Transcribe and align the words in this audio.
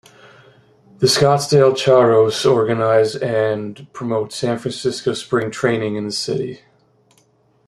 The 0.97 1.05
Scottsdale 1.05 1.73
Charros 1.73 2.51
organize 2.51 3.15
and 3.15 3.85
promote 3.93 4.33
San 4.33 4.57
Francisco 4.57 5.13
spring 5.13 5.51
training 5.51 5.95
in 5.95 6.05
the 6.07 6.11
city. 6.11 6.61